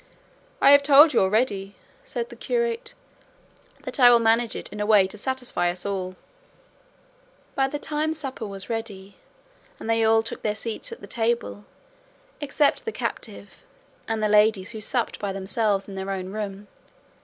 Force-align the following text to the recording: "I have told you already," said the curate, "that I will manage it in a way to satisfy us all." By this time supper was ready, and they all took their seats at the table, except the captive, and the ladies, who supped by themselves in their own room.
"I 0.61 0.71
have 0.71 0.81
told 0.81 1.13
you 1.13 1.19
already," 1.19 1.75
said 2.03 2.29
the 2.29 2.35
curate, 2.35 2.95
"that 3.83 3.99
I 3.99 4.09
will 4.09 4.17
manage 4.17 4.55
it 4.55 4.67
in 4.69 4.79
a 4.79 4.85
way 4.87 5.05
to 5.05 5.15
satisfy 5.15 5.69
us 5.69 5.85
all." 5.85 6.15
By 7.53 7.67
this 7.67 7.81
time 7.81 8.11
supper 8.15 8.47
was 8.47 8.67
ready, 8.67 9.17
and 9.79 9.87
they 9.87 10.03
all 10.03 10.23
took 10.23 10.41
their 10.41 10.55
seats 10.55 10.91
at 10.91 11.01
the 11.01 11.05
table, 11.05 11.65
except 12.39 12.83
the 12.85 12.91
captive, 12.91 13.51
and 14.07 14.23
the 14.23 14.27
ladies, 14.27 14.71
who 14.71 14.81
supped 14.81 15.19
by 15.19 15.31
themselves 15.31 15.87
in 15.87 15.93
their 15.93 16.09
own 16.09 16.29
room. 16.29 16.67